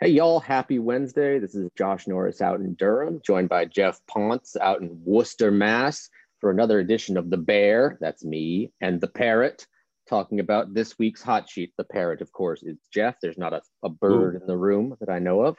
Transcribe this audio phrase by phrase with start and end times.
[0.00, 1.40] Hey, y'all, happy Wednesday.
[1.40, 6.08] This is Josh Norris out in Durham, joined by Geoff Pontes out in Worcester, Mass,
[6.40, 7.98] for another edition of The Bear.
[8.00, 9.66] That's me and The Parrot
[10.08, 11.72] talking about this week's hot sheet.
[11.76, 13.16] The Parrot, of course, is Jeff.
[13.20, 14.38] There's not a, a bird Ooh.
[14.40, 15.58] in the room that I know of.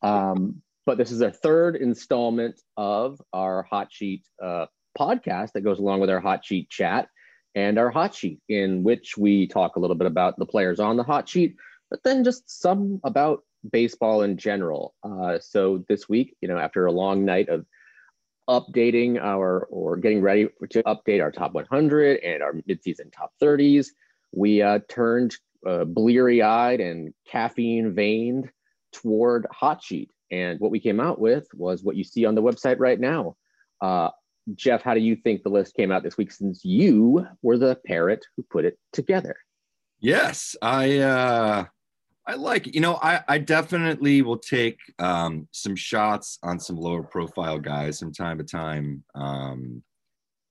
[0.00, 4.64] Um, but this is our third installment of our hot sheet uh,
[4.98, 7.08] podcast that goes along with our hot sheet chat
[7.54, 10.96] and our hot sheet, in which we talk a little bit about the players on
[10.96, 11.56] the hot sheet,
[11.90, 14.94] but then just some about baseball in general.
[15.02, 17.66] Uh, so this week, you know, after a long night of
[18.48, 23.88] updating our or getting ready to update our top 100 and our midseason top 30s,
[24.32, 28.50] we uh, turned uh, bleary eyed and caffeine veined
[28.92, 30.10] toward hot sheet.
[30.30, 33.36] And what we came out with was what you see on the website right now.
[33.80, 34.10] Uh,
[34.54, 37.78] Jeff, how do you think the list came out this week since you were the
[37.86, 39.36] parrot who put it together?
[40.00, 41.64] Yes, I uh,
[42.26, 42.74] I like it.
[42.74, 47.98] You know, I, I definitely will take um, some shots on some lower profile guys
[47.98, 49.82] from time to time, um,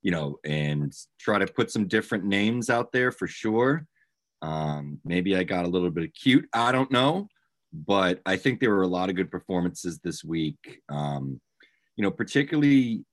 [0.04, 3.88] you know, and try to put some different names out there for sure.
[4.44, 6.48] Um, maybe I got a little bit cute.
[6.54, 7.28] I don't know.
[7.74, 11.42] But I think there were a lot of good performances this week, um,
[11.96, 13.04] you know, particularly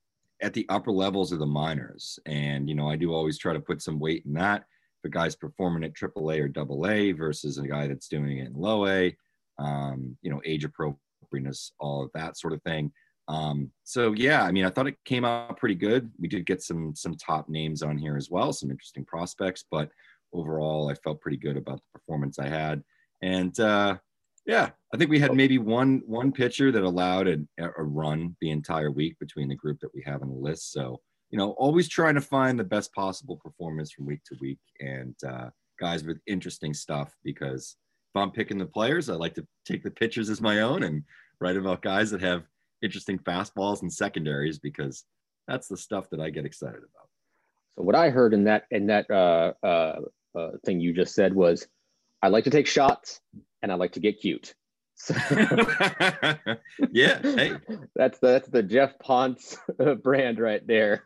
[0.43, 2.19] at the upper levels of the minors.
[2.27, 4.65] And, you know, I do always try to put some weight in that
[5.03, 8.49] if a guy's performing at AAA or double A versus a guy that's doing it
[8.49, 9.17] in low A,
[9.59, 12.93] um, you know, age appropriateness, all of that sort of thing.
[13.29, 16.11] Um, so yeah, I mean, I thought it came out pretty good.
[16.19, 19.91] We did get some some top names on here as well, some interesting prospects, but
[20.33, 22.83] overall, I felt pretty good about the performance I had.
[23.23, 23.99] And uh,
[24.47, 28.51] yeah, I think we had maybe one one pitcher that allowed a, a run the
[28.51, 30.73] entire week between the group that we have on the list.
[30.73, 34.59] So you know, always trying to find the best possible performance from week to week
[34.81, 37.77] and uh, guys with interesting stuff because
[38.13, 41.05] if I'm picking the players, I like to take the pitchers as my own and
[41.41, 42.43] write about guys that have
[42.83, 45.05] interesting fastballs and secondaries because
[45.47, 47.09] that's the stuff that I get excited about.
[47.77, 50.01] So what I heard in that in that uh, uh,
[50.37, 51.67] uh, thing you just said was,
[52.23, 53.21] I like to take shots
[53.63, 54.55] and I like to get cute.
[56.91, 57.53] yeah, hey,
[57.97, 59.57] that's the that's the Geoff Pontes
[60.03, 61.05] brand right there.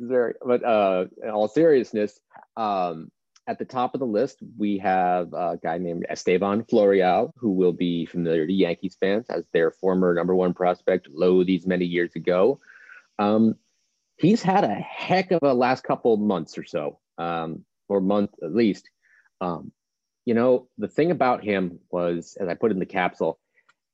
[0.00, 2.18] very, but uh, in all seriousness,
[2.56, 3.10] um,
[3.46, 7.72] at the top of the list we have a guy named Estevan Florial, who will
[7.72, 12.14] be familiar to Yankees fans as their former number one prospect low these many years
[12.14, 12.60] ago.
[13.18, 13.56] Um,
[14.16, 18.54] he's had a heck of a last couple months or so, um, or month at
[18.54, 18.88] least.
[19.40, 19.72] Um,
[20.28, 23.38] you know, the thing about him was, as I put in the capsule,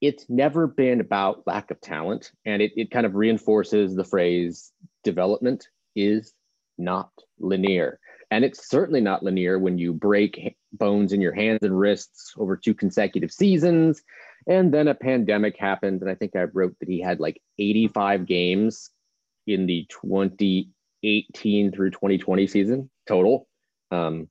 [0.01, 2.33] it's never been about lack of talent.
[2.45, 4.73] And it, it kind of reinforces the phrase
[5.05, 6.35] development is
[6.77, 8.01] not linear.
[8.33, 12.57] And it's certainly not linear when you break bones in your hands and wrists over
[12.57, 14.03] two consecutive seasons.
[14.49, 16.01] And then a pandemic happened.
[16.03, 18.91] And I think I wrote that he had like 85 games
[19.47, 23.47] in the 2018 through 2020 season total.
[23.93, 24.29] Um,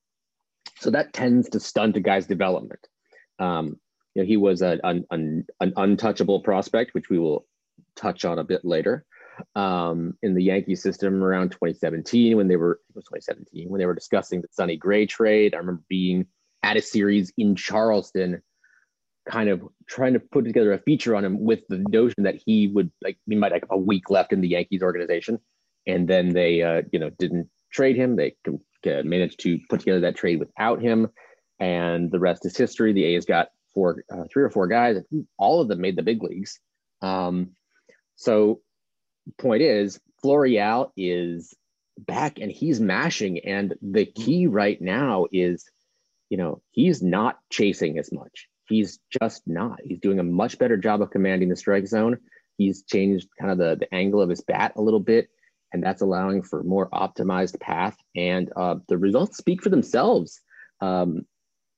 [0.78, 2.88] so that tends to stunt a guy's development.
[3.40, 3.78] Um,
[4.16, 7.46] you know, he was a, an, an, an, untouchable prospect, which we will
[7.96, 9.06] touch on a bit later.
[9.56, 13.88] Um, in the Yankee system around 2017, when they were it was 2017 when they
[13.88, 16.28] were discussing the Sonny Gray trade, I remember being
[16.62, 18.44] at a series in Charleston,
[19.28, 22.68] kind of trying to put together a feature on him with the notion that he
[22.68, 25.40] would like he might have a week left in the Yankees organization,
[25.88, 28.16] and then they uh, you know didn't trade him.
[28.16, 28.36] They
[28.88, 31.10] uh, managed to put together that trade without him,
[31.60, 32.94] and the rest is history.
[32.94, 34.98] The A's got four, uh, three or four guys.
[35.38, 36.60] All of them made the big leagues.
[37.02, 37.52] Um,
[38.16, 38.62] so,
[39.38, 41.54] point is, Florial is
[41.98, 43.40] back and he's mashing.
[43.40, 45.66] And the key right now is,
[46.30, 48.48] you know, he's not chasing as much.
[48.68, 49.80] He's just not.
[49.84, 52.18] He's doing a much better job of commanding the strike zone.
[52.58, 55.28] He's changed kind of the, the angle of his bat a little bit
[55.74, 57.98] and that's allowing for more optimized path.
[58.16, 60.40] And uh, the results speak for themselves.
[60.80, 61.26] Um,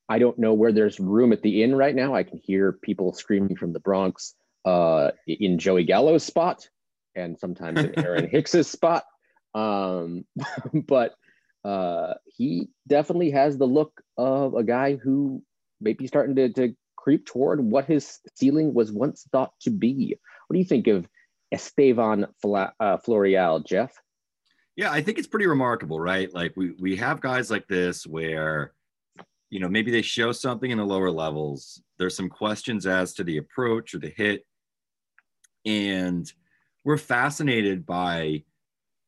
[0.09, 2.13] I don't know where there's room at the inn right now.
[2.13, 6.67] I can hear people screaming from the Bronx uh, in Joey Gallo's spot
[7.15, 9.05] and sometimes in Aaron Hicks's spot.
[9.55, 10.25] Um,
[10.73, 11.15] but
[11.63, 15.41] uh, he definitely has the look of a guy who
[15.81, 20.17] may be starting to, to creep toward what his ceiling was once thought to be.
[20.47, 21.07] What do you think of
[21.51, 23.93] Estevan uh, Florial, Jeff?
[24.75, 26.33] Yeah, I think it's pretty remarkable, right?
[26.33, 28.73] Like we we have guys like this where,
[29.49, 31.81] you know, maybe they show something in the lower levels.
[31.97, 34.45] There's some questions as to the approach or the hit,
[35.65, 36.31] and
[36.83, 38.43] we're fascinated by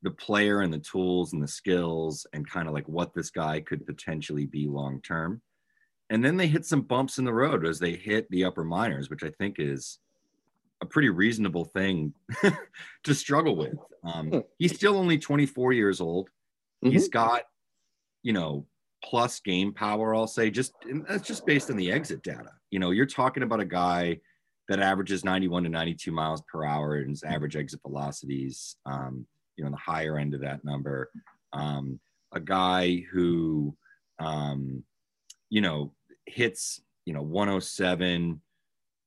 [0.03, 3.59] the player and the tools and the skills and kind of like what this guy
[3.59, 5.41] could potentially be long term.
[6.09, 9.09] And then they hit some bumps in the road as they hit the upper minors,
[9.09, 9.99] which I think is
[10.81, 12.13] a pretty reasonable thing
[13.03, 13.75] to struggle with.
[14.03, 14.39] Um, hmm.
[14.57, 16.29] he's still only 24 years old.
[16.83, 16.93] Mm-hmm.
[16.93, 17.43] He's got,
[18.23, 18.65] you know,
[19.03, 20.73] plus game power, I'll say, just
[21.07, 22.51] that's just based on the exit data.
[22.71, 24.19] You know, you're talking about a guy
[24.67, 29.25] that averages 91 to 92 miles per hour and his average exit velocities, um,
[29.55, 31.09] you know, on the higher end of that number.
[31.53, 31.99] Um,
[32.33, 33.75] a guy who,
[34.19, 34.83] um,
[35.49, 35.93] you know,
[36.25, 38.41] hits, you know, 107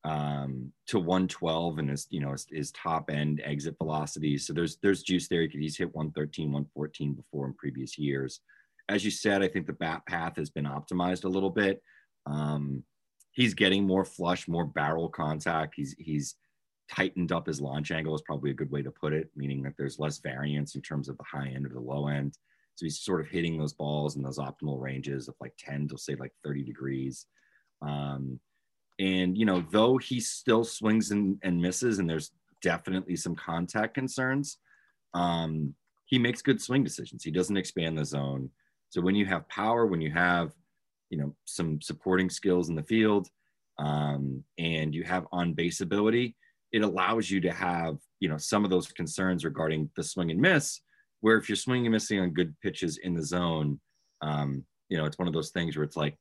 [0.05, 4.39] um, to 112 and his, you know, his, top end exit velocity.
[4.39, 5.47] So there's there's juice there.
[5.47, 8.41] He's hit 113, 114 before in previous years.
[8.89, 11.83] As you said, I think the bat path has been optimized a little bit.
[12.27, 12.83] Um,
[13.33, 15.75] he's getting more flush, more barrel contact.
[15.77, 16.37] He's he's
[16.91, 19.75] tightened up his launch angle is probably a good way to put it, meaning that
[19.79, 22.37] there's less variance in terms of the high end or the low end.
[22.75, 25.99] So he's sort of hitting those balls in those optimal ranges of like 10 to
[25.99, 27.27] say like 30 degrees.
[27.83, 28.41] Um,
[29.01, 33.95] and, you know, though he still swings and, and misses, and there's definitely some contact
[33.95, 34.59] concerns,
[35.15, 35.75] um,
[36.05, 37.25] he makes good swing decisions.
[37.25, 38.51] He doesn't expand the zone.
[38.91, 40.53] So when you have power, when you have,
[41.09, 43.29] you know, some supporting skills in the field,
[43.79, 46.37] um, and you have on base ability,
[46.71, 50.41] it allows you to have, you know, some of those concerns regarding the swing and
[50.41, 50.81] miss,
[51.21, 53.81] where if you're swinging and missing on good pitches in the zone,
[54.21, 56.17] um, you know, it's one of those things where it's like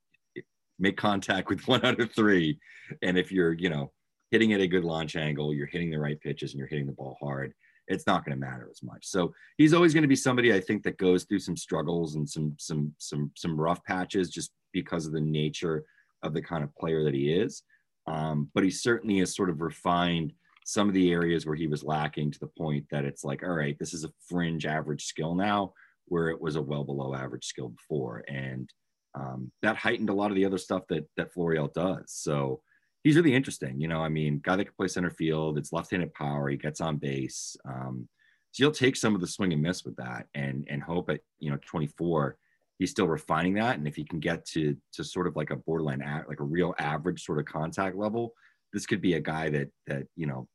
[0.79, 2.59] make contact with one out of three.
[3.01, 3.91] And if you're, you know,
[4.31, 6.93] hitting at a good launch angle, you're hitting the right pitches and you're hitting the
[6.93, 7.53] ball hard,
[7.87, 9.05] it's not going to matter as much.
[9.05, 12.29] So he's always going to be somebody I think that goes through some struggles and
[12.29, 15.83] some some some some rough patches just because of the nature
[16.21, 17.63] of the kind of player that he is.
[18.07, 20.33] Um, but he certainly has sort of refined
[20.65, 23.55] some of the areas where he was lacking to the point that it's like, all
[23.55, 25.73] right, this is a fringe average skill now,
[26.05, 28.23] where it was a well below average skill before.
[28.27, 28.69] And
[29.15, 32.05] um, that heightened a lot of the other stuff that that Florial does.
[32.07, 32.61] So
[33.03, 33.79] he's really interesting.
[33.79, 35.57] You know, I mean, guy that can play center field.
[35.57, 36.49] It's left-handed power.
[36.49, 37.55] He gets on base.
[37.67, 38.07] Um,
[38.51, 41.21] so you'll take some of the swing and miss with that, and and hope at
[41.39, 42.37] you know 24
[42.79, 43.77] he's still refining that.
[43.77, 46.73] And if he can get to to sort of like a borderline like a real
[46.79, 48.33] average sort of contact level,
[48.73, 50.47] this could be a guy that that you know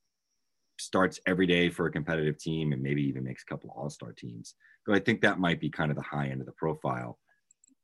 [0.81, 4.13] starts every day for a competitive team and maybe even makes a couple all star
[4.13, 4.55] teams.
[4.87, 7.19] But I think that might be kind of the high end of the profile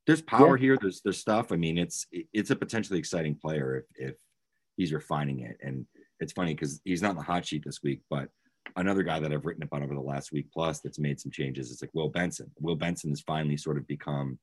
[0.07, 0.63] there's power yeah.
[0.63, 0.79] here.
[0.81, 1.53] There's there's stuff.
[1.53, 4.17] I mean, it's it's a potentially exciting player if if
[4.77, 5.59] he's refining it.
[5.63, 5.87] And
[6.21, 8.29] it's funny because he's not in the hot sheet this week, but
[8.77, 11.71] another guy that I've written about over the last week plus that's made some changes
[11.71, 12.51] is like Will Benson.
[12.61, 14.39] Will Benson has finally sort of become,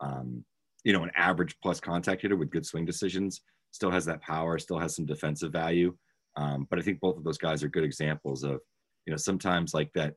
[0.00, 0.44] um,
[0.84, 3.42] you know, an average plus contact hitter with good swing decisions.
[3.70, 4.58] Still has that power.
[4.58, 5.94] Still has some defensive value.
[6.36, 8.60] Um, but I think both of those guys are good examples of,
[9.06, 10.14] you know, sometimes like that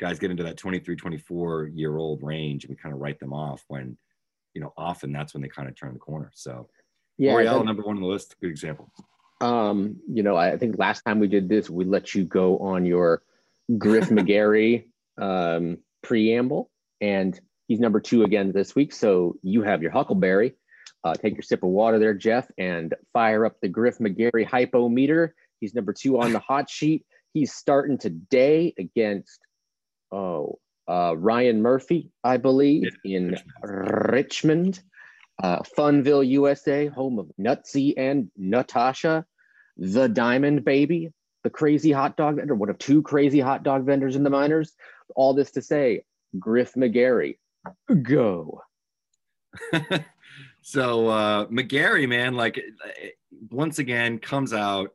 [0.00, 3.32] guys get into that 23, 24 year old range and we kind of write them
[3.32, 3.96] off when
[4.54, 6.30] you know, often that's when they kind of turn the corner.
[6.34, 6.68] So,
[7.18, 8.90] yeah, Florial, number one on the list, good example.
[9.40, 12.86] Um, you know, I think last time we did this, we let you go on
[12.86, 13.22] your
[13.78, 14.86] Griff McGarry
[15.20, 17.38] um, preamble, and
[17.68, 18.92] he's number two again this week.
[18.92, 20.54] So you have your Huckleberry.
[21.02, 25.34] Uh, take your sip of water there, Jeff, and fire up the Griff McGarry hypometer.
[25.60, 27.04] He's number two on the hot sheet.
[27.34, 29.38] He's starting today against,
[30.10, 34.82] oh, uh, Ryan Murphy, I believe, yeah, in Richmond, Richmond
[35.42, 39.24] uh, Funville, USA, home of Nutzy and Natasha,
[39.76, 41.12] the Diamond Baby,
[41.42, 44.72] the crazy hot dog vendor, one of two crazy hot dog vendors in the minors.
[45.16, 46.04] All this to say,
[46.38, 47.38] Griff McGarry,
[48.02, 48.62] go.
[50.62, 52.60] so uh, McGarry, man, like
[53.50, 54.90] once again comes out,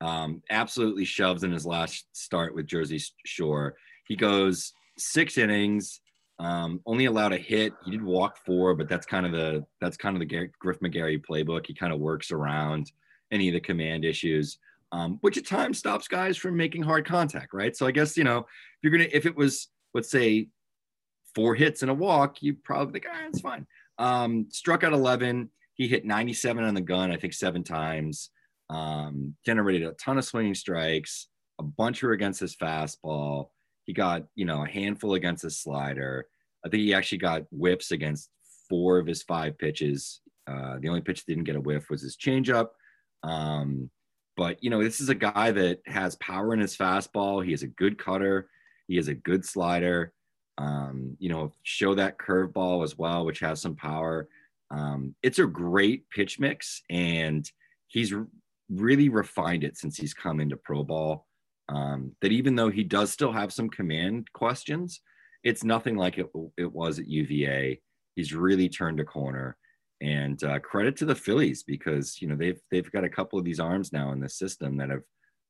[0.00, 3.76] um, absolutely shoves in his last start with Jersey Shore.
[4.06, 6.00] He goes six innings,
[6.38, 7.72] um, only allowed a hit.
[7.84, 11.22] He did walk four, but that's kind of the that's kind of the Griff McGarry
[11.24, 11.66] playbook.
[11.66, 12.92] He kind of works around
[13.30, 14.58] any of the command issues,
[14.92, 17.76] um, which at times stops guys from making hard contact, right?
[17.76, 18.46] So I guess you know if
[18.82, 20.48] you're gonna if it was let's say
[21.34, 23.66] four hits and a walk, you probably think, ah, it's fine.
[23.98, 25.50] Um, struck out 11.
[25.74, 28.30] He hit 97 on the gun, I think seven times.
[28.70, 31.28] Um, generated a ton of swinging strikes.
[31.58, 33.48] A bunch were against his fastball.
[33.84, 36.26] He got, you know, a handful against his slider.
[36.64, 38.30] I think he actually got whiffs against
[38.68, 40.20] four of his five pitches.
[40.46, 42.68] Uh, the only pitch that didn't get a whiff was his changeup.
[43.22, 43.90] Um,
[44.36, 47.44] but you know, this is a guy that has power in his fastball.
[47.44, 48.48] He has a good cutter.
[48.88, 50.12] He has a good slider.
[50.58, 54.28] Um, you know, show that curveball as well, which has some power.
[54.70, 57.50] Um, it's a great pitch mix, and
[57.88, 58.14] he's
[58.70, 61.26] really refined it since he's come into pro ball.
[61.68, 65.00] Um, that even though he does still have some command questions,
[65.42, 67.80] it's nothing like it, it was at UVA.
[68.16, 69.56] He's really turned a corner.
[70.00, 73.44] And uh, credit to the Phillies because you know they've they've got a couple of
[73.44, 75.02] these arms now in the system that have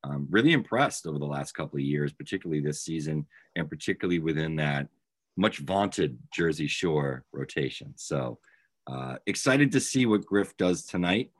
[0.04, 4.56] um, really impressed over the last couple of years, particularly this season, and particularly within
[4.56, 4.88] that
[5.36, 7.94] much vaunted Jersey Shore rotation.
[7.96, 8.38] So
[8.86, 11.30] uh, excited to see what Griff does tonight.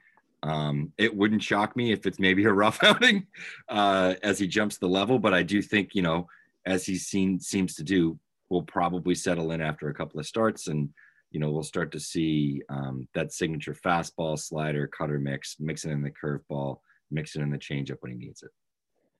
[0.44, 3.26] Um, it wouldn't shock me if it's maybe a rough outing
[3.68, 6.28] uh, as he jumps the level, but I do think you know,
[6.66, 8.18] as he seen seems to do,
[8.50, 10.90] will probably settle in after a couple of starts, and
[11.30, 16.02] you know we'll start to see um, that signature fastball, slider, cutter mix, mixing in
[16.02, 16.78] the curveball,
[17.10, 18.50] mixing in the changeup when he needs it.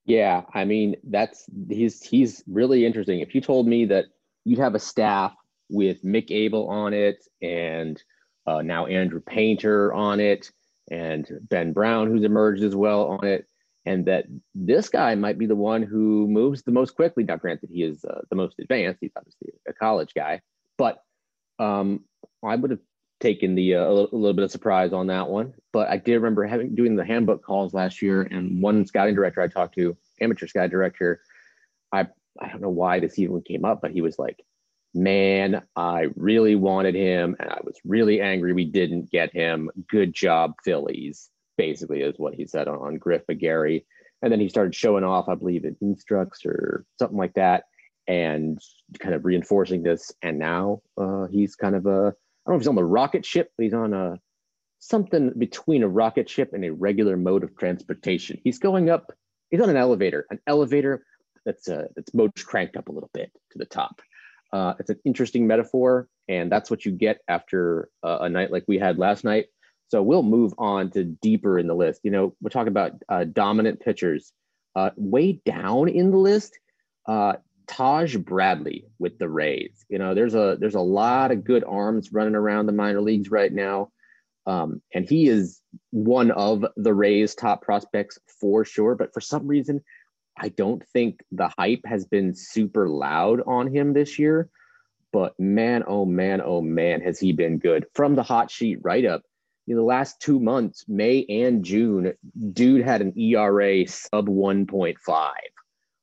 [0.05, 3.21] Yeah, I mean that's he's he's really interesting.
[3.21, 4.05] If you told me that
[4.45, 5.35] you'd have a staff
[5.71, 8.01] with Mick Abel on it and
[8.47, 10.53] uh, now Andrew Painter on it
[10.91, 13.47] and Ben Brown, who's emerged as well on it,
[13.87, 17.25] and that this guy might be the one who moves the most quickly.
[17.25, 20.41] Now, granted, he is uh, the most advanced; he's obviously a college guy,
[20.79, 21.03] but
[21.59, 22.05] um,
[22.43, 22.81] I would have
[23.21, 25.55] taken the uh, a, little, a, little, bit of surprise on that one.
[25.73, 29.41] But I did remember having doing the handbook calls last year, and one scouting director
[29.41, 31.21] I talked to, amateur scout director,
[31.93, 32.07] I
[32.41, 34.45] I don't know why this even came up, but he was like,
[34.95, 39.71] man, I really wanted him and I was really angry we didn't get him.
[39.89, 43.85] Good job, Phillies, basically, is what he said on, Griff McGarry.
[44.23, 47.65] And then he started showing off, I believe, in Instructs or something like that,
[48.07, 48.59] and
[48.99, 50.13] kind of reinforcing this.
[50.23, 52.15] And now uh, he's kind of a, I don't
[52.47, 54.19] know if he's on the rocket ship, but he's on a
[54.79, 58.39] something between a rocket ship and a regular mode of transportation.
[58.45, 59.13] He's going up,
[59.51, 61.05] he's on an elevator, an elevator
[61.45, 64.01] that's uh, that's motor cranked up a little bit to the top.
[64.53, 68.65] Uh, it's an interesting metaphor, and that's what you get after uh, a night like
[68.69, 69.47] we had last night.
[69.89, 72.01] So we'll move on to deeper in the list.
[72.05, 74.33] You know, we're talking about uh, dominant pitchers.
[74.77, 76.59] Uh, way down in the list,
[77.07, 77.35] uh,
[77.67, 79.85] Taj Bradley with the Rays.
[79.89, 83.31] You know, there's a there's a lot of good arms running around the minor leagues
[83.31, 83.91] right now,
[84.47, 85.61] um, and he is
[85.91, 88.95] one of the Rays' top prospects for sure.
[88.95, 89.83] But for some reason,
[90.37, 94.51] I don't think the hype has been super loud on him this year,
[95.13, 99.05] but man, oh man, oh man, has he been good from the hot sheet right
[99.05, 99.23] up.
[99.67, 102.13] Know, the last two months, May and June,
[102.53, 105.33] dude had an ERA sub 1.5,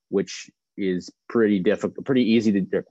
[0.09, 2.83] which is pretty difficult, pretty easy to do,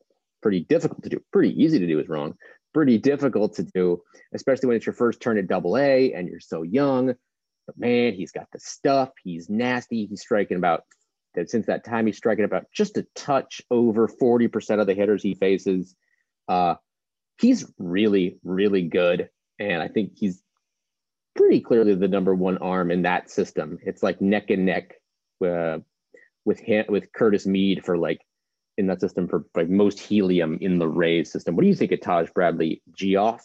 [0.43, 1.23] pretty difficult to do.
[1.33, 2.35] Pretty easy to do is wrong.
[2.73, 6.39] Pretty difficult to do, especially when it's your first turn at double A and you're
[6.39, 7.15] so young.
[7.67, 9.11] But man, he's got the stuff.
[9.25, 10.07] He's nasty.
[10.07, 10.85] He's striking about
[11.35, 15.23] that since that time he's striking about just a touch over 40% of the hitters
[15.23, 15.95] he faces.
[16.49, 16.75] Uh,
[17.41, 19.29] he's really, really good.
[19.59, 20.43] And I think he's
[21.37, 23.79] pretty clearly the number one arm in that system.
[23.83, 24.95] It's like neck and neck
[25.45, 25.79] uh,
[26.45, 28.21] with him, with Curtis Mead for like
[28.77, 31.55] in that system for like most helium in the Rays system.
[31.55, 33.45] What do you think of Taj Bradley Geoff?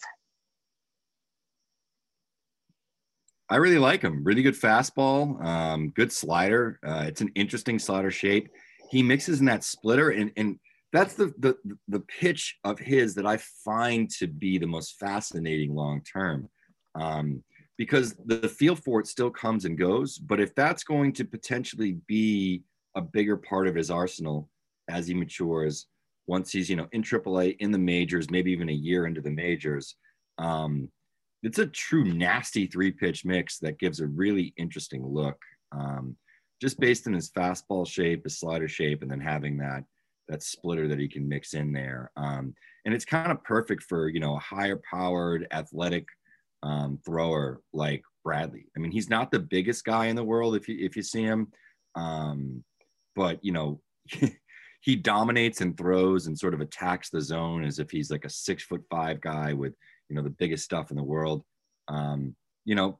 [3.50, 4.24] I really like him.
[4.24, 6.80] Really good fastball, um, good slider.
[6.86, 8.50] Uh, it's an interesting slider shape.
[8.90, 10.60] He mixes in that splitter, and and
[10.92, 11.56] that's the the
[11.88, 16.50] the pitch of his that I find to be the most fascinating long term,
[16.96, 17.44] um,
[17.78, 20.18] because the, the feel for it still comes and goes.
[20.18, 22.64] But if that's going to potentially be
[22.96, 24.50] a bigger part of his arsenal
[24.90, 25.86] as he matures,
[26.26, 29.30] once he's you know in AAA in the majors, maybe even a year into the
[29.30, 29.96] majors.
[30.40, 30.90] Um,
[31.46, 35.38] it's a true nasty three pitch mix that gives a really interesting look.
[35.72, 36.16] Um,
[36.60, 39.84] just based on his fastball shape, his slider shape, and then having that
[40.28, 42.12] that splitter that he can mix in there.
[42.18, 46.08] Um, and it's kind of perfect for you know a higher powered athletic
[46.64, 48.66] um, thrower like Bradley.
[48.76, 51.22] I mean, he's not the biggest guy in the world if you if you see
[51.22, 51.52] him,
[51.96, 52.64] um,
[53.16, 53.82] but you know.
[54.82, 58.30] he dominates and throws and sort of attacks the zone as if he's like a
[58.30, 59.74] six foot five guy with
[60.10, 61.44] you know the biggest stuff in the world.
[61.88, 62.36] Um,
[62.66, 63.00] you know,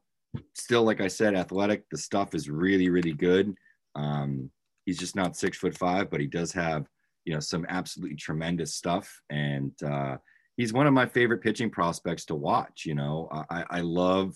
[0.54, 1.84] still like I said, athletic.
[1.90, 3.54] The stuff is really really good.
[3.94, 4.50] Um,
[4.84, 6.86] he's just not six foot five, but he does have
[7.24, 10.16] you know some absolutely tremendous stuff, and uh,
[10.56, 12.84] he's one of my favorite pitching prospects to watch.
[12.86, 14.34] You know, I, I love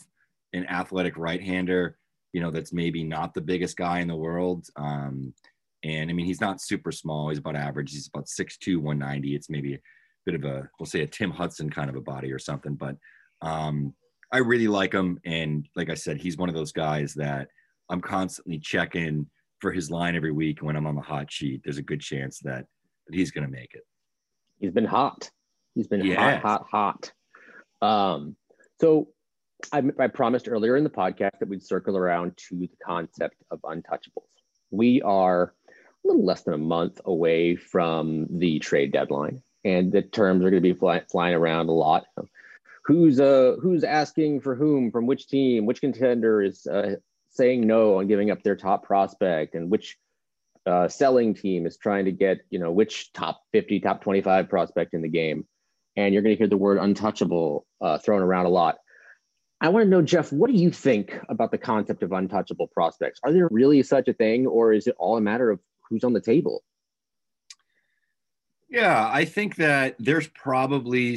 [0.53, 1.97] an athletic right-hander.
[2.33, 4.67] You know, that's maybe not the biggest guy in the world.
[4.77, 5.35] Um,
[5.83, 7.29] and I mean, he's not super small.
[7.29, 7.93] He's about average.
[7.93, 9.35] He's about 6'2", 190.
[9.35, 9.81] It's maybe
[10.31, 12.75] bit of a we'll say a Tim Hudson kind of a body or something.
[12.75, 12.97] But
[13.43, 13.95] um,
[14.33, 17.49] I really like him, and like I said, he's one of those guys that
[17.89, 19.27] I'm constantly checking
[19.61, 20.63] for his line every week.
[20.63, 22.67] When I'm on the hot sheet, there's a good chance that
[23.07, 23.83] that he's going to make it.
[24.59, 25.31] He's been hot.
[25.75, 27.13] He's been hot, hot, hot.
[27.83, 28.37] Um,
[28.81, 29.09] so
[29.73, 33.61] I, I promised earlier in the podcast that we'd circle around to the concept of
[33.63, 34.29] untouchables.
[34.71, 35.55] We are
[36.05, 40.50] a little less than a month away from the trade deadline, and the terms are
[40.50, 42.07] going to be fly, flying around a lot.
[42.85, 45.67] Who's uh who's asking for whom from which team?
[45.67, 46.97] Which contender is uh,
[47.31, 49.97] saying no on giving up their top prospect, and which
[50.67, 54.95] uh, selling team is trying to get you know which top 50 top 25 prospect
[54.95, 55.47] in the game
[55.97, 58.76] and you're going to hear the word untouchable uh, thrown around a lot
[59.61, 63.21] i want to know jeff what do you think about the concept of untouchable prospects
[63.25, 66.12] are there really such a thing or is it all a matter of who's on
[66.12, 66.62] the table
[68.71, 71.17] yeah i think that there's probably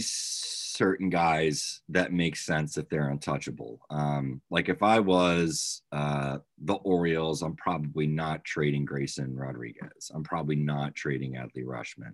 [0.73, 3.79] certain guys that make sense if they're untouchable.
[3.89, 10.11] Um, like if I was uh, the Orioles, I'm probably not trading Grayson Rodriguez.
[10.13, 12.13] I'm probably not trading Adley Rutschman.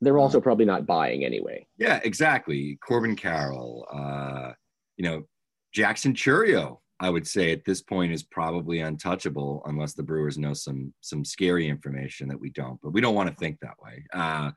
[0.00, 1.66] They're also um, probably not buying anyway.
[1.76, 2.78] Yeah, exactly.
[2.82, 4.52] Corbin Carroll, uh,
[4.96, 5.24] you know,
[5.72, 10.54] Jackson Chourio, I would say at this point is probably untouchable unless the Brewers know
[10.54, 12.80] some some scary information that we don't.
[12.82, 14.04] But we don't want to think that way.
[14.12, 14.50] Uh,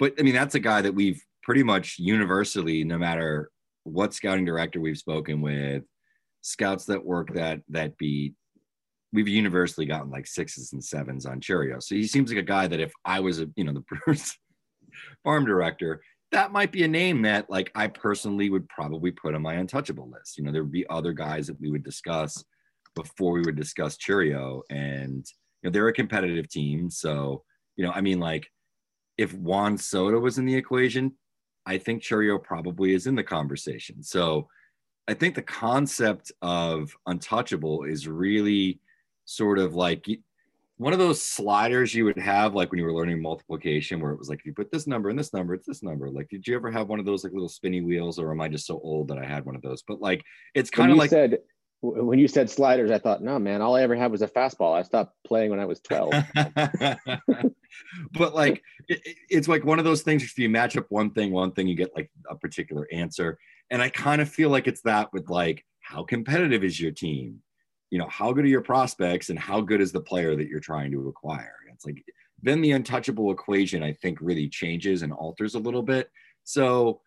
[0.00, 3.50] but I mean, that's a guy that we've pretty much universally, no matter
[3.84, 5.84] what scouting director we've spoken with,
[6.40, 8.34] scouts that work that that beat,
[9.12, 11.82] we've universally gotten like sixes and sevens on Chourio.
[11.82, 14.36] So he seems like a guy that if I was a you know the Brewers
[15.22, 16.02] farm director,
[16.32, 20.10] that might be a name that like I personally would probably put on my untouchable
[20.10, 20.38] list.
[20.38, 22.42] You know, there would be other guys that we would discuss
[22.96, 25.26] before we would discuss Chourio, and
[25.62, 26.88] you know they're a competitive team.
[26.88, 27.44] So
[27.76, 28.48] you know, I mean, like
[29.20, 31.12] if Juan Soto was in the equation,
[31.66, 34.02] I think Chourio probably is in the conversation.
[34.02, 34.48] So
[35.06, 38.80] I think the concept of untouchable is really
[39.26, 40.06] sort of like
[40.78, 44.18] one of those sliders you would have like when you were learning multiplication where it
[44.18, 46.46] was like if you put this number and this number it's this number like did
[46.48, 48.80] you ever have one of those like little spinny wheels or am i just so
[48.82, 51.38] old that i had one of those but like it's kind of like said
[51.82, 54.76] when you said sliders i thought no man all i ever had was a fastball.
[54.76, 56.12] I stopped playing when i was 12
[58.12, 61.32] but like it, it's like one of those things if you match up one thing
[61.32, 63.38] one thing you get like a particular answer.
[63.70, 67.42] And i kind of feel like it's that with like how competitive is your team?
[67.90, 70.60] You know how good are your prospects and how good is the player that you're
[70.60, 71.54] trying to acquire?
[71.72, 72.04] It's like
[72.42, 76.10] then the untouchable equation i think really changes and alters a little bit.
[76.44, 77.00] So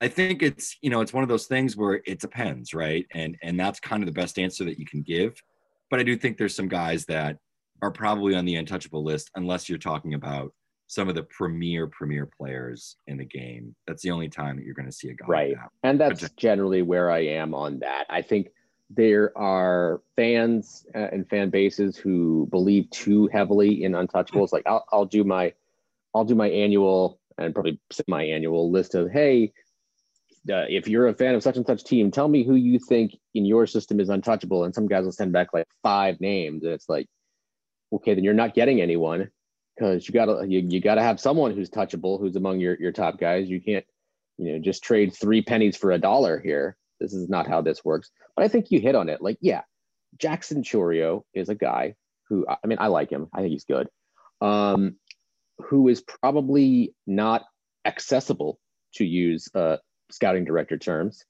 [0.00, 3.36] i think it's you know it's one of those things where it depends right and
[3.42, 5.40] and that's kind of the best answer that you can give
[5.90, 7.36] but i do think there's some guys that
[7.82, 10.52] are probably on the untouchable list unless you're talking about
[10.86, 13.74] some of the premier premier players in the game.
[13.86, 15.26] That's the only time that you're going to see a guy.
[15.26, 15.70] Right, like that.
[15.82, 18.06] and that's but, generally where I am on that.
[18.08, 18.48] I think
[18.88, 24.52] there are fans uh, and fan bases who believe too heavily in untouchables.
[24.52, 25.52] Like I'll, I'll do my,
[26.14, 29.52] I'll do my annual and probably semi-annual list of hey,
[30.50, 33.16] uh, if you're a fan of such and such team, tell me who you think
[33.34, 34.64] in your system is untouchable.
[34.64, 37.06] And some guys will send back like five names, and it's like,
[37.92, 39.30] okay, then you're not getting anyone
[39.76, 43.18] because you gotta you, you gotta have someone who's touchable, who's among your your top
[43.18, 43.48] guys.
[43.48, 43.84] You can't,
[44.38, 46.76] you know, just trade three pennies for a dollar here.
[47.00, 48.10] This is not how this works.
[48.34, 49.20] But I think you hit on it.
[49.20, 49.62] Like, yeah,
[50.18, 51.94] Jackson Chourio is a guy
[52.28, 53.28] who I mean, I like him.
[53.32, 53.88] I think he's good.
[54.40, 54.96] Um,
[55.58, 57.44] who is probably not
[57.84, 58.58] accessible
[58.94, 59.76] to use uh,
[60.10, 61.24] scouting director terms.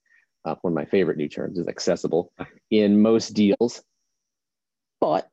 [0.45, 2.31] Uh, one of my favorite new terms is accessible
[2.71, 3.83] in most deals.
[5.01, 5.29] But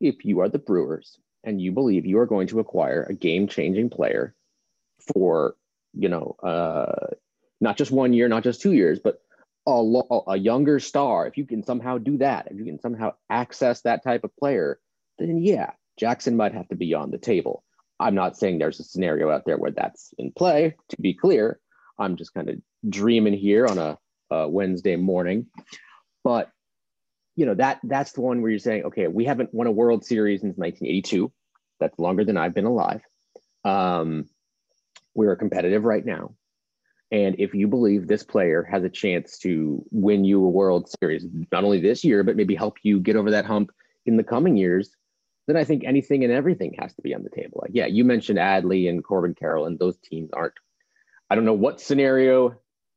[0.00, 3.90] if you are the Brewers and you believe you are going to acquire a game-changing
[3.90, 4.34] player
[5.14, 5.56] for,
[5.92, 7.14] you know, uh,
[7.60, 9.20] not just one year, not just two years, but
[9.66, 13.14] a, lo- a younger star, if you can somehow do that, if you can somehow
[13.28, 14.78] access that type of player,
[15.18, 17.64] then yeah, Jackson might have to be on the table.
[17.98, 20.76] I'm not saying there's a scenario out there where that's in play.
[20.90, 21.58] To be clear,
[21.98, 22.56] I'm just kind of
[22.88, 23.98] dreaming here on a,
[24.30, 25.46] a Wednesday morning,
[26.24, 26.50] but
[27.34, 30.04] you know that that's the one where you're saying, okay, we haven't won a World
[30.04, 31.32] Series since 1982.
[31.80, 33.02] That's longer than I've been alive.
[33.64, 34.26] Um,
[35.14, 36.34] we're competitive right now,
[37.12, 41.24] and if you believe this player has a chance to win you a World Series,
[41.52, 43.70] not only this year, but maybe help you get over that hump
[44.06, 44.90] in the coming years,
[45.46, 47.60] then I think anything and everything has to be on the table.
[47.62, 50.54] Like, yeah, you mentioned Adley and Corbin Carroll, and those teams aren't.
[51.30, 52.50] I don't know what scenario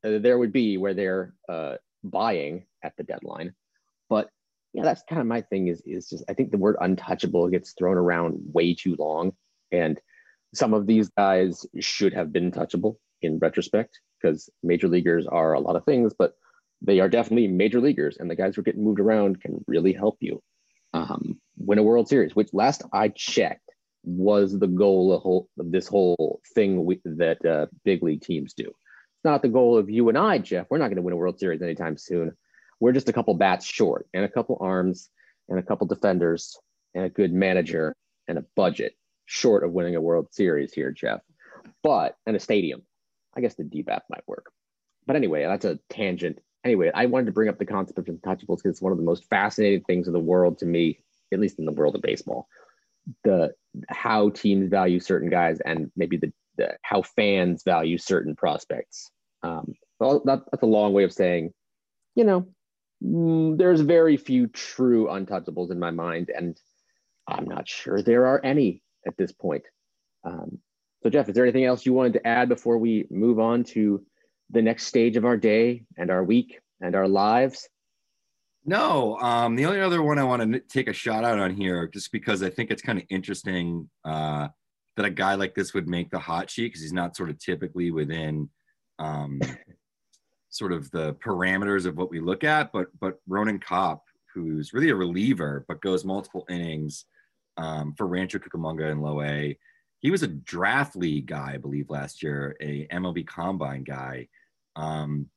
[0.04, 3.54] uh, there would be where they're uh, buying at the deadline,
[4.08, 4.30] but
[4.72, 5.68] yeah, that's kind of my thing.
[5.68, 9.32] Is is just I think the word untouchable gets thrown around way too long,
[9.72, 10.00] and
[10.54, 12.96] some of these guys should have been touchable.
[13.22, 16.34] in retrospect because major leaguers are a lot of things, but
[16.82, 19.92] they are definitely major leaguers, and the guys who are getting moved around can really
[19.92, 20.42] help you
[20.94, 22.34] um, win a World Series.
[22.34, 23.69] Which last I checked
[24.02, 28.54] was the goal of, whole, of this whole thing we, that uh, big league teams
[28.54, 28.64] do.
[28.64, 30.66] It's not the goal of you and I, Jeff.
[30.70, 32.32] We're not going to win a World Series anytime soon.
[32.80, 35.10] We're just a couple bats short, and a couple arms,
[35.48, 36.56] and a couple defenders,
[36.94, 37.94] and a good manager,
[38.26, 38.94] and a budget
[39.26, 41.20] short of winning a World Series here, Jeff.
[41.82, 42.82] But and a stadium.
[43.36, 44.50] I guess the DBAP might work.
[45.06, 46.40] But anyway, that's a tangent.
[46.64, 49.04] Anyway, I wanted to bring up the concept of untouchables because it's one of the
[49.04, 50.98] most fascinating things in the world to me,
[51.32, 52.48] at least in the world of baseball.
[53.24, 53.52] The
[53.88, 59.10] how teams value certain guys and maybe the, the how fans value certain prospects.
[59.42, 61.52] Um, well, that, that's a long way of saying,
[62.14, 62.48] you know,
[63.02, 66.58] mm, there's very few true untouchables in my mind, and
[67.28, 69.64] I'm not sure there are any at this point.
[70.24, 70.58] Um,
[71.02, 74.04] so, Jeff, is there anything else you wanted to add before we move on to
[74.50, 77.68] the next stage of our day and our week and our lives?
[78.64, 81.88] No, um, the only other one I want to take a shot out on here,
[81.88, 84.48] just because I think it's kind of interesting uh,
[84.96, 87.38] that a guy like this would make the hot sheet because he's not sort of
[87.38, 88.50] typically within
[88.98, 89.40] um,
[90.50, 92.70] sort of the parameters of what we look at.
[92.72, 97.06] But but Ronan Kopp, who's really a reliever but goes multiple innings
[97.56, 99.58] um, for Rancho Cucamonga and Low A.
[100.00, 104.28] He was a draft league guy, I believe, last year, a MLB Combine guy.
[104.76, 105.28] Um,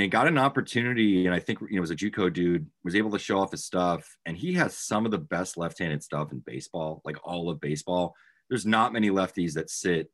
[0.00, 3.10] and got an opportunity and i think you know was a juco dude was able
[3.10, 6.40] to show off his stuff and he has some of the best left-handed stuff in
[6.46, 8.14] baseball like all of baseball.
[8.48, 10.10] There's not many lefties that sit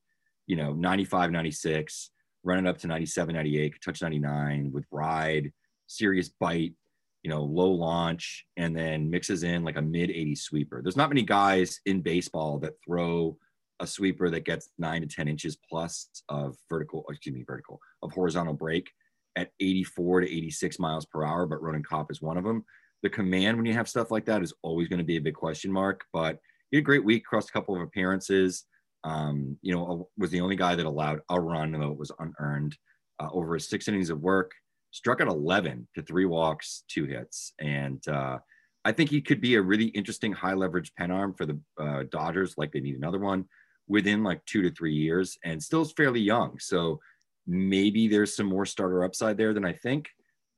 [0.46, 2.11] you know 95 96
[2.44, 5.53] running up to 97 98 touch 99 with ride
[5.87, 6.75] serious bite
[7.22, 10.83] you know low launch and then mixes in like a mid 80 sweeper.
[10.83, 13.37] There's not many guys in baseball that throw
[13.81, 18.12] a sweeper that gets 9 to 10 inches plus of vertical excuse me vertical of
[18.12, 18.90] horizontal break
[19.37, 22.64] at 84 to 86 miles per hour, but Ronan Kopp is one of them.
[23.03, 25.35] The command when you have stuff like that is always going to be a big
[25.35, 26.38] question mark, but
[26.70, 28.64] he had a great week, crossed a couple of appearances.
[29.05, 32.77] Um, you know, was the only guy that allowed a run, though it was unearned,
[33.20, 34.53] uh, over his six innings of work.
[34.90, 37.53] Struck at 11 to three walks, two hits.
[37.61, 38.38] And uh,
[38.85, 42.05] I think he could be a really interesting high leverage pen arm for the uh,
[42.11, 43.44] Dodgers, like they need another one
[43.88, 46.59] within like two to three years and still is fairly young.
[46.59, 47.01] So
[47.46, 50.09] maybe there's some more starter upside there than I think.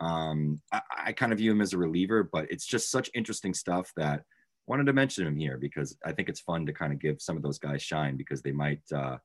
[0.01, 3.53] Um, I, I, kind of view him as a reliever, but it's just such interesting
[3.53, 4.23] stuff that
[4.69, 7.37] wanted to mention him here because I think it's fun to kind of give some
[7.37, 9.17] of those guys shine because they might uh,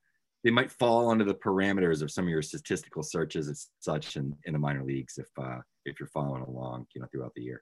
[0.43, 4.36] they might fall under the parameters of some of your statistical searches and such in,
[4.45, 7.62] in the minor leagues if uh, if you're following along, you know, throughout the year.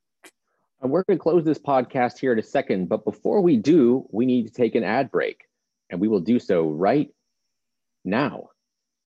[0.83, 4.25] We're going to close this podcast here in a second, but before we do, we
[4.25, 5.43] need to take an ad break,
[5.89, 7.09] and we will do so right
[8.03, 8.50] now.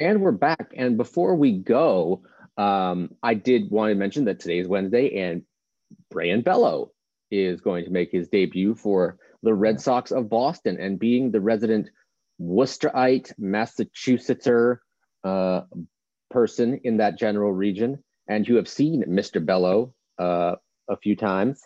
[0.00, 0.72] And we're back.
[0.74, 2.22] And before we go,
[2.56, 5.42] um, I did want to mention that today is Wednesday and
[6.10, 6.92] Brayan Bello
[7.30, 10.80] is going to make his debut for the Red Sox of Boston.
[10.80, 11.90] And being the resident
[12.40, 14.78] Worcesterite, Massachusettser
[15.22, 15.60] uh,
[16.30, 19.44] person in that general region, and you have seen Mr.
[19.44, 20.54] Bello uh,
[20.88, 21.60] a few times,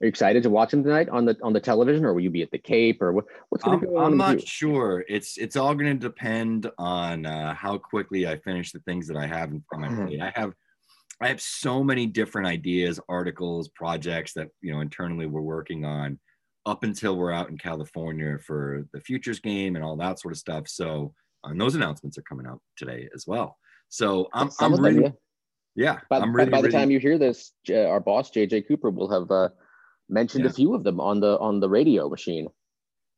[0.00, 2.30] are you excited to watch him tonight on the on the television, or will you
[2.30, 4.12] be at the Cape, or what, what's going to go on?
[4.12, 5.04] I'm not sure.
[5.08, 9.16] It's it's all going to depend on uh, how quickly I finish the things that
[9.16, 10.20] I have in front of me.
[10.20, 10.52] I have
[11.22, 16.18] I have so many different ideas, articles, projects that you know internally we're working on
[16.66, 20.38] up until we're out in California for the futures game and all that sort of
[20.38, 20.68] stuff.
[20.68, 23.56] So and those announcements are coming out today as well.
[23.88, 25.14] So I'm I'm really them,
[25.74, 25.94] yeah.
[25.94, 26.00] yeah.
[26.10, 28.90] By, I'm really, by the really, time you hear this, uh, our boss JJ Cooper
[28.90, 29.30] will have.
[29.30, 29.48] Uh,
[30.08, 30.50] mentioned yeah.
[30.50, 32.48] a few of them on the on the radio machine.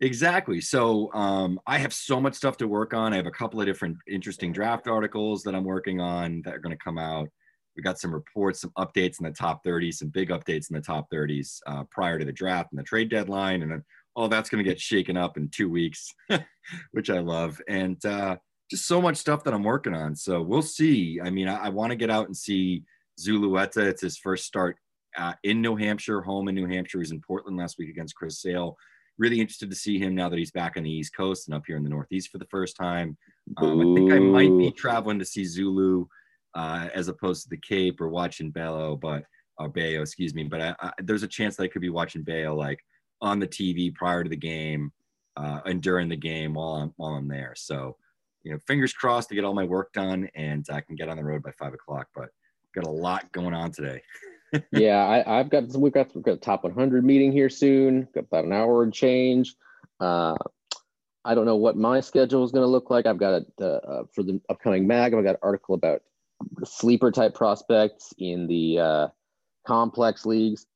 [0.01, 0.61] Exactly.
[0.61, 3.13] So um, i have so much stuff to work on.
[3.13, 6.61] I have a couple of different interesting draft articles that i'm working on that are
[6.61, 7.29] going to come out.
[7.77, 10.81] We got some reports some updates in the top 30 some big updates in the
[10.81, 13.83] top 30s uh, prior to the draft and the trade deadline and
[14.15, 16.13] all that's going to get shaken up in two weeks
[16.93, 17.61] which i love.
[17.69, 18.37] And uh,
[18.71, 20.15] just so much stuff that i'm working on.
[20.15, 21.21] So we'll see.
[21.23, 22.85] I mean i, I want to get out and see
[23.21, 23.79] zulueta.
[23.79, 24.77] It's his first start
[25.17, 26.99] uh, in New Hampshire, home in New Hampshire.
[26.99, 28.77] He's in Portland last week against Chris Sale.
[29.19, 31.65] really interested to see him now that he's back on the East Coast and up
[31.67, 33.17] here in the Northeast for the first time.
[33.57, 36.07] Um, I think I might be traveling to see Zulu
[36.55, 39.25] uh, as opposed to the Cape or watching Bello, but
[39.59, 40.45] or Bayo, excuse me.
[40.45, 42.79] But I, I, there's a chance that I could be watching Bayo like
[43.21, 44.93] on the TV prior to the game
[45.37, 47.55] uh, and during the game while I'm while I'm there.
[47.57, 47.97] So,
[48.43, 51.17] you know, fingers crossed to get all my work done and I can get on
[51.17, 52.09] the road by five o'clock.
[52.15, 52.29] But
[52.75, 54.03] got a lot going on today.
[54.73, 58.09] yeah, I, have got we've got we've got a top 100 meeting here soon.
[58.15, 59.55] Got about an hour and change.
[60.01, 60.37] Uh,
[61.25, 63.07] I don't know what my schedule is going to look like.
[63.07, 65.13] I've got a, uh, for the upcoming mag.
[65.13, 66.03] I've got an article about
[66.65, 69.09] sleeper type prospects in the uh,
[69.67, 70.67] complex leagues.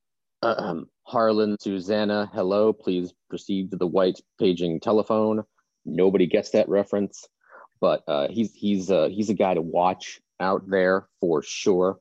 [1.05, 2.73] Harlan, Susanna, hello.
[2.73, 5.43] Please proceed to the white paging telephone.
[5.85, 7.27] Nobody gets that reference,
[7.81, 11.99] but uh, he's he's uh, he's a guy to watch out there for sure.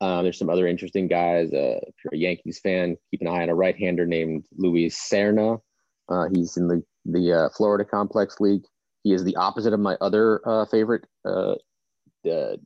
[0.00, 1.52] Um, there's some other interesting guys.
[1.52, 5.60] Uh, if you're a Yankees fan, keep an eye on a right-hander named Luis Serna.
[6.08, 8.64] Uh, he's in the the uh, Florida Complex League.
[9.02, 11.54] He is the opposite of my other uh, favorite, uh,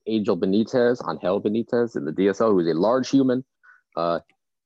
[0.06, 3.44] Angel Benitez, Angel Benitez in the DSL, who is a large human.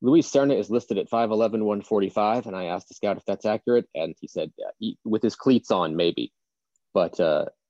[0.03, 3.89] Luis Serna is listed at 5'11", 145, and I asked the scout if that's accurate,
[3.95, 6.33] and he said yeah, he, with his cleats on, maybe.
[6.95, 7.19] But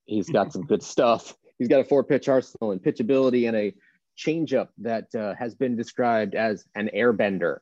[0.07, 1.35] he's got some good stuff.
[1.59, 3.75] He's got a four-pitch arsenal and pitchability and a
[4.17, 7.59] changeup that uh, has been described as an airbender.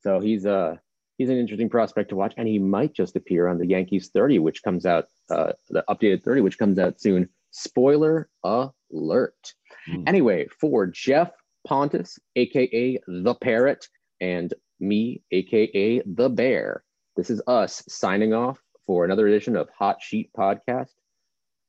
[0.00, 0.76] So he's a uh,
[1.18, 4.38] he's an interesting prospect to watch, and he might just appear on the Yankees 30,
[4.38, 7.28] which comes out uh, the updated 30, which comes out soon.
[7.50, 9.54] Spoiler alert.
[9.88, 10.04] Mm.
[10.06, 11.30] Anyway, for Geoff
[11.66, 13.88] Pontes, aka the Parrot,
[14.20, 16.84] and me, aka the Bear,
[17.16, 20.92] this is us signing off for another edition of Hot Sheet Podcast.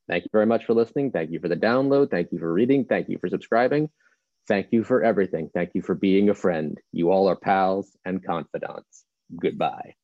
[0.08, 1.12] Thank you very much for listening.
[1.12, 2.12] Thank you for the download.
[2.12, 2.86] Thank you for reading.
[2.86, 3.89] Thank you for subscribing.
[4.47, 5.49] Thank you for everything.
[5.53, 6.77] Thank you for being a friend.
[6.91, 9.05] You all are pals and confidants.
[9.39, 9.95] Goodbye.